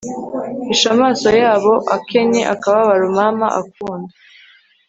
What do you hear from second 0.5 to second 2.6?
hisha amaso yabo akennye